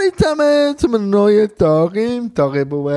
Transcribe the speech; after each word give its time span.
Hallo 0.00 0.12
zusammen 0.16 0.78
zu 0.78 0.86
einem 0.86 1.10
neuen 1.10 1.56
Tag 1.56 1.94
im 1.94 2.32
Tagebuch. 2.34 2.90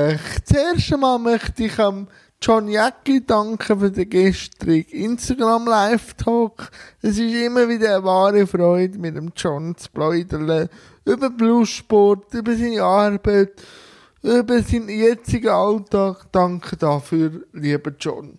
Zuerst 0.44 0.92
einmal 0.92 1.18
möchte 1.18 1.64
ich 1.64 1.78
am 1.78 2.08
John 2.40 2.68
Jackie 2.68 3.24
danken 3.24 3.78
für 3.78 3.90
den 3.90 4.08
gestrigen 4.08 4.90
Instagram 4.90 5.66
Live-Talk. 5.66 6.70
Es 7.02 7.18
ist 7.18 7.34
immer 7.34 7.68
wieder 7.68 7.96
eine 7.96 8.04
wahre 8.04 8.46
Freude, 8.46 8.98
mit 8.98 9.16
dem 9.16 9.32
John 9.36 9.76
zu 9.76 9.90
plaudern. 9.90 10.68
Über 11.04 11.30
Bluessport, 11.30 12.32
über 12.32 12.54
seine 12.54 12.82
Arbeit, 12.82 13.62
über 14.22 14.62
seinen 14.62 14.88
jetzigen 14.88 15.48
Alltag. 15.48 16.26
Danke 16.32 16.76
dafür, 16.76 17.42
lieber 17.52 17.92
John. 17.98 18.38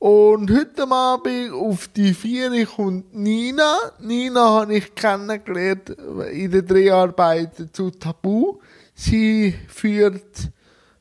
Und 0.00 0.48
heute 0.52 0.88
Abend 0.88 1.52
auf 1.52 1.88
die 1.88 2.14
Vier 2.14 2.66
kommt 2.66 3.12
Nina. 3.16 3.78
Nina 3.98 4.60
habe 4.60 4.76
ich 4.76 4.94
kennengelernt 4.94 5.90
in 6.30 6.52
den 6.52 6.64
Dreharbeiten 6.64 7.72
zu 7.72 7.90
Tabu. 7.90 8.60
Sie 8.94 9.56
führt 9.66 10.52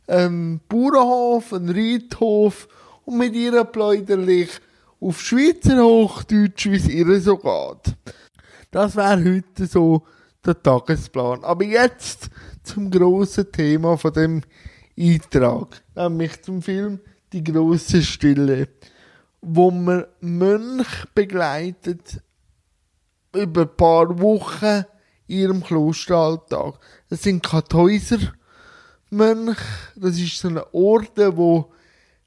einen 0.07 0.61
Bauernhof, 0.67 1.53
einen 1.53 1.69
Reithof 1.69 2.67
und 3.05 3.19
mit 3.19 3.35
ihr 3.35 3.63
plaudere 3.65 4.31
ich 4.31 4.49
auf 4.99 5.21
Schweizer 5.21 5.83
Hochdeutsch, 5.83 6.65
wie 6.65 6.77
es 6.77 6.87
ihr 6.87 7.21
so 7.21 7.37
geht. 7.37 7.95
Das 8.71 8.95
wäre 8.95 9.23
heute 9.23 9.67
so 9.67 10.07
der 10.43 10.59
Tagesplan. 10.59 11.43
Aber 11.43 11.65
jetzt 11.65 12.31
zum 12.63 12.89
grossen 12.89 13.51
Thema 13.51 13.95
von 13.95 14.13
dem 14.13 14.41
Eintrag, 14.97 15.83
nämlich 15.95 16.41
zum 16.41 16.63
Film 16.63 16.99
Die 17.37 17.43
große 17.43 18.01
Stille 18.01 18.67
wo 19.41 19.69
man 19.69 20.05
Mönch 20.21 21.05
begleitet 21.13 22.21
über 23.31 23.61
ein 23.61 23.77
paar 23.77 24.19
Wochen 24.19 24.83
in 25.27 25.37
ihrem 25.37 25.63
Klosteralltag. 25.63 26.79
Das 27.09 27.21
sind 27.21 27.43
Kartäuser 27.43 28.33
Mönch, 29.11 29.59
das 29.95 30.17
ist 30.17 30.39
so 30.39 30.47
eine 30.47 30.73
Orde, 30.73 31.37
wo 31.37 31.71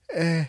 äh, 0.06 0.44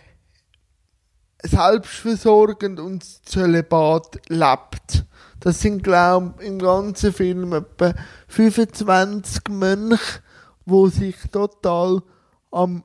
selbstversorgend 1.44 2.80
und 2.80 3.04
Zölibat 3.28 4.22
lebt. 4.30 5.06
Das 5.40 5.60
sind, 5.60 5.84
glaube 5.84 6.36
ich, 6.40 6.48
im 6.48 6.60
ganzen 6.60 7.12
Film 7.12 7.54
etwa 7.54 7.96
25 8.28 9.42
Mönche, 9.50 10.22
wo 10.66 10.88
sich 10.88 11.16
total 11.32 12.04
am, 12.52 12.84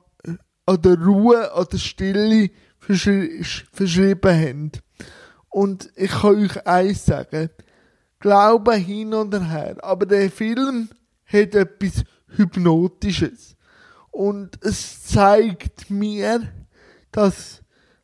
an 0.67 0.81
der 0.81 1.01
Ruhe, 1.01 1.51
an 1.53 1.65
der 1.71 1.77
Stille 1.77 2.51
verschri 2.77 3.43
verschrieben 3.71 4.31
haben. 4.31 4.71
Und 5.49 5.89
ich 5.95 6.11
kann 6.11 6.35
euch 6.35 6.67
eins 6.67 7.05
sagen, 7.05 7.49
Glaube 8.19 8.73
hin 8.75 9.13
oder 9.13 9.43
her, 9.43 9.77
aber 9.81 10.05
der 10.05 10.29
Film 10.31 10.89
hat 11.25 11.55
etwas 11.55 12.03
Hypnotisches. 12.35 13.55
Und 14.11 14.57
es 14.63 15.03
zeigt 15.03 15.89
mir, 15.89 16.41
dass 17.11 17.61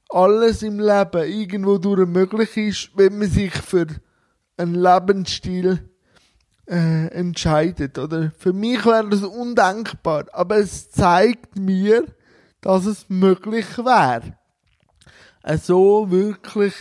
alles 0.09 0.61
im 0.61 0.80
Leben 0.80 1.27
irgendwo 1.27 1.80
durch 1.80 2.08
möglich 2.08 2.55
ist, 2.58 2.92
wenn 2.95 3.17
man 3.17 3.30
sich 3.30 3.53
für 3.53 3.88
einen 4.58 4.75
Lebensstil 4.75 5.89
äh, 6.67 7.08
entscheidet. 7.08 7.98
Oder 7.98 8.31
für 8.38 8.53
mich 8.53 8.86
wäre 8.86 9.09
das 9.09 9.23
undenkbar, 9.23 10.25
aber 10.31 10.58
es 10.58 10.92
zeigt 10.92 11.58
mir, 11.58 12.05
dass 12.64 12.86
es 12.88 13.06
möglich 13.09 13.78
wäre 13.78 14.33
so 15.61 16.09
wirklich 16.09 16.73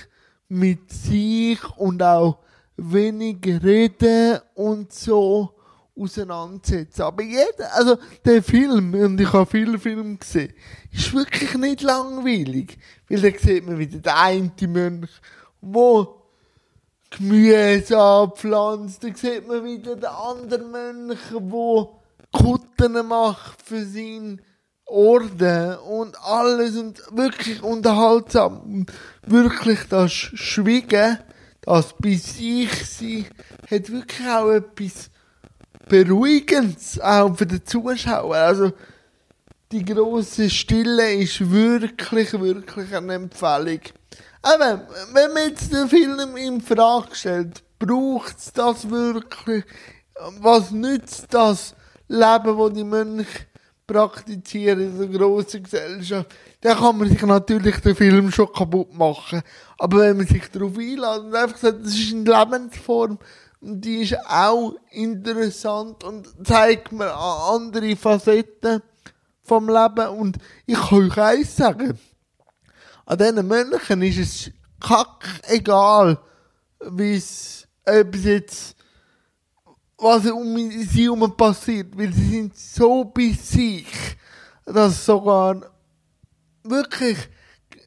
mit 0.48 0.90
sich 0.90 1.58
und 1.76 2.02
auch 2.02 2.38
wenig 2.76 3.44
reden 3.44 4.38
und 4.54 4.92
so 4.92 5.54
auseinandersetzen. 5.98 7.02
Aber 7.02 7.22
jeder, 7.22 7.74
also 7.74 7.96
der 8.24 8.42
Film, 8.42 8.94
und 8.94 9.20
ich 9.20 9.32
habe 9.32 9.50
viele 9.50 9.78
Filme 9.78 10.16
gesehen, 10.16 10.52
ist 10.90 11.12
wirklich 11.12 11.54
nicht 11.56 11.82
langweilig. 11.82 12.78
Weil 13.08 13.20
da 13.20 13.38
sieht 13.38 13.66
man 13.66 13.78
wieder 13.78 13.98
den 13.98 14.12
einen 14.12 14.52
Mönch, 14.72 15.10
wo 15.60 16.22
Gemüse 17.10 17.98
anpflanzt, 17.98 19.04
da 19.04 19.08
sieht 19.14 19.46
man 19.46 19.64
wieder 19.64 19.96
den 19.96 20.04
anderen 20.04 20.70
Mönch, 20.70 21.20
wo 21.32 22.00
Kutten 22.32 23.06
macht 23.06 23.60
für 23.62 23.84
seinen 23.84 24.40
Orden 24.92 25.76
und 25.78 26.16
alles 26.22 26.76
und 26.76 27.02
wirklich 27.12 27.62
unterhaltsam. 27.62 28.86
Wirklich 29.26 29.80
das 29.88 30.12
Schwiegen, 30.12 31.18
das 31.62 31.94
bei 31.98 32.14
sich 32.14 32.70
sein, 32.86 33.26
hat 33.70 33.90
wirklich 33.90 34.28
auch 34.28 34.50
etwas 34.50 35.10
Beruhigendes, 35.88 37.00
auch 37.00 37.36
für 37.36 37.46
den 37.46 37.64
Zuschauer. 37.64 38.36
Also, 38.36 38.72
die 39.72 39.84
große 39.84 40.50
Stille 40.50 41.14
ist 41.14 41.50
wirklich, 41.50 42.32
wirklich 42.38 42.94
eine 42.94 43.14
Empfehlung. 43.14 43.80
Aber 44.42 44.86
wenn 45.12 45.32
man 45.32 45.48
jetzt 45.48 45.72
den 45.72 45.88
Film 45.88 46.36
in 46.36 46.60
Frage 46.60 47.14
stellt, 47.14 47.62
braucht 47.78 48.38
es 48.38 48.52
das 48.52 48.90
wirklich? 48.90 49.64
Was 50.40 50.70
nützt 50.70 51.32
das 51.32 51.74
Leben, 52.08 52.56
wo 52.56 52.68
die 52.68 52.84
Mönche 52.84 53.46
praktizieren 53.86 54.80
in 54.80 54.96
einer 54.96 55.18
grossen 55.18 55.62
Gesellschaft, 55.62 56.34
dann 56.60 56.78
kann 56.78 56.98
man 56.98 57.08
sich 57.08 57.22
natürlich 57.22 57.76
den 57.80 57.96
Film 57.96 58.30
schon 58.30 58.52
kaputt 58.52 58.94
machen. 58.94 59.42
Aber 59.78 59.98
wenn 59.98 60.16
man 60.18 60.26
sich 60.26 60.48
darauf 60.50 60.76
einlädt 60.76 61.20
und 61.20 61.34
einfach 61.34 61.56
sagt, 61.56 61.84
das 61.84 61.94
ist 61.94 62.14
eine 62.14 62.24
Lebensform, 62.24 63.18
und 63.62 63.80
die 63.80 64.02
ist 64.02 64.18
auch 64.26 64.74
interessant 64.90 66.02
und 66.02 66.26
zeigt 66.44 66.90
mir 66.90 67.14
andere 67.14 67.94
Facetten 67.94 68.82
vom 69.44 69.68
Leben. 69.68 70.08
Und 70.08 70.36
ich 70.66 70.78
kann 70.78 71.10
euch 71.10 71.18
eins 71.18 71.56
sagen, 71.56 71.96
an 73.06 73.18
diesen 73.18 73.46
Mönchen 73.46 74.02
ist 74.02 74.18
es 74.18 74.50
kack 74.80 75.24
egal, 75.44 76.18
wie 76.90 77.14
es, 77.14 77.68
ob 77.86 78.14
es 78.14 78.24
jetzt 78.24 78.76
was 80.02 80.26
um 80.30 80.56
sie 80.56 81.04
herum 81.04 81.36
passiert, 81.36 81.96
weil 81.96 82.12
sie 82.12 82.30
sind 82.30 82.56
so 82.56 83.04
bei 83.04 83.30
sich, 83.30 83.86
dass 84.64 85.04
sogar 85.04 85.60
wirklich, 86.64 87.18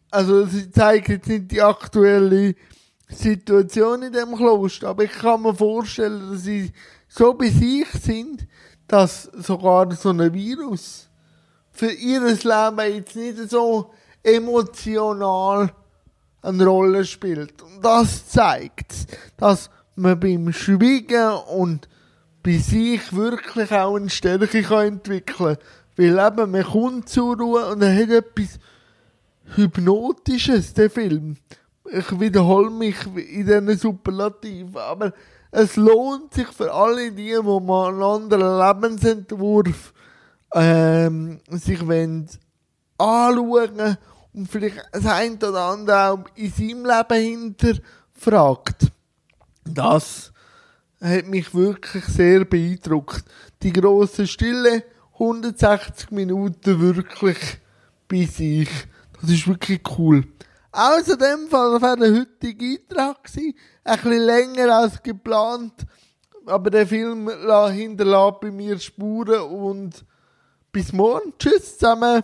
also 0.10 0.46
sie 0.46 0.72
zeigen 0.72 1.14
jetzt 1.14 1.28
nicht 1.28 1.52
die 1.52 1.62
aktuelle 1.62 2.56
Situation 3.10 4.04
in 4.04 4.14
dem 4.14 4.36
Kloster, 4.36 4.90
aber 4.90 5.04
ich 5.04 5.12
kann 5.12 5.42
mir 5.42 5.54
vorstellen, 5.54 6.32
dass 6.32 6.44
sie 6.44 6.72
so 7.08 7.34
bei 7.34 7.50
sich 7.50 7.88
sind, 8.02 8.48
dass 8.88 9.24
sogar 9.24 9.92
so 9.94 10.10
ein 10.10 10.34
Virus 10.34 11.10
für 11.72 11.92
ihr 11.92 12.22
Leben 12.22 12.96
jetzt 12.96 13.16
nicht 13.16 13.50
so 13.50 13.92
emotional 14.24 15.72
eine 16.42 16.66
Rolle 16.66 17.04
spielt. 17.04 17.62
Und 17.62 17.84
das 17.84 18.28
zeigt, 18.30 18.94
dass 19.38 19.70
man 19.96 20.20
beim 20.20 20.52
Schweigen 20.54 21.32
und 21.56 21.88
bei 22.46 22.60
sich 22.60 23.12
wirklich 23.12 23.72
auch 23.72 23.96
eine 23.96 24.10
Stärke 24.10 24.62
kann 24.62 24.86
entwickeln 24.86 25.58
kann. 25.58 25.58
Weil 25.98 26.20
eben, 26.20 26.52
man 26.52 26.64
kommt 26.64 27.10
zur 27.10 27.36
Ruhe 27.38 27.66
und 27.72 27.82
er 27.82 27.96
hat 27.96 28.10
etwas 28.10 28.60
Hypnotisches, 29.56 30.74
der 30.76 30.92
Film. 30.92 31.38
Ich 31.92 32.20
wiederhole 32.20 32.70
mich 32.70 32.96
in 33.16 33.48
diesen 33.48 33.78
Superlativen, 33.78 34.78
aber 34.78 35.14
es 35.50 35.76
lohnt 35.76 36.36
sich 36.36 36.48
für 36.48 36.72
alle 36.72 37.12
die, 37.12 37.36
die 37.36 37.42
mal 37.42 37.94
einen 37.94 38.04
anderen 38.04 38.60
Lebensentwurf 38.60 39.94
ähm, 40.54 41.40
sich 41.50 41.86
wollen 41.88 42.30
anschauen 42.98 43.98
und 44.34 44.50
vielleicht 44.50 44.84
das 44.92 45.06
ein 45.08 45.36
oder 45.36 45.62
andere 45.62 46.10
auch 46.12 46.26
in 46.36 46.52
seinem 46.52 46.86
Leben 46.86 47.56
hinterfragt. 47.56 48.92
Das 49.64 50.32
hat 51.06 51.28
mich 51.28 51.54
wirklich 51.54 52.04
sehr 52.06 52.46
beeindruckt. 52.46 53.24
Die 53.64 53.72
große 53.72 54.28
Stille, 54.28 54.84
160 55.14 56.12
Minuten 56.12 56.80
wirklich 56.82 57.38
bei 58.08 58.26
sich. 58.26 58.70
Das 59.22 59.30
ist 59.30 59.48
wirklich 59.48 59.82
cool. 59.98 60.26
Also 60.72 61.16
dem 61.16 61.48
Fall, 61.50 61.74
das 61.74 61.82
war 61.82 61.96
der 61.96 62.14
heutige 62.14 62.66
Eintrag. 62.66 63.18
Ein 63.84 63.96
bisschen 63.96 64.22
länger 64.22 64.76
als 64.76 65.02
geplant. 65.02 65.74
Aber 66.46 66.70
der 66.70 66.86
Film 66.86 67.30
hinterlässt 67.72 68.40
bei 68.42 68.52
mir 68.52 68.78
Spuren 68.78 69.42
und 69.42 70.06
bis 70.72 70.92
morgen. 70.92 71.34
Tschüss 71.40 71.78
zusammen. 71.78 72.24